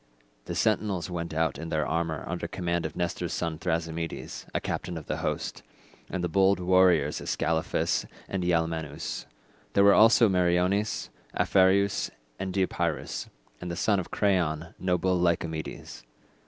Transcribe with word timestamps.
The 0.45 0.55
sentinels 0.55 1.11
went 1.11 1.31
out 1.31 1.59
in 1.59 1.69
their 1.69 1.85
armour 1.85 2.23
under 2.27 2.47
command 2.47 2.87
of 2.87 2.95
Nestor's 2.95 3.33
son 3.33 3.59
Thrasymedes, 3.59 4.47
a 4.51 4.59
captain 4.59 4.97
of 4.97 5.05
the 5.05 5.17
host, 5.17 5.61
and 6.07 6.15
of 6.15 6.21
the 6.23 6.27
bold 6.29 6.59
warriors 6.59 7.21
Ascalaphus 7.21 8.07
and 8.27 8.43
Ialmenus: 8.43 9.27
there 9.73 9.83
were 9.83 9.93
also 9.93 10.27
Meriones, 10.27 11.11
Aphareus 11.37 12.09
and 12.39 12.51
Deipyrus, 12.51 13.29
and 13.61 13.69
the 13.69 13.75
son 13.75 13.99
of 13.99 14.09
Creion, 14.09 14.73
noble 14.79 15.15
Lycomedes. 15.21 16.01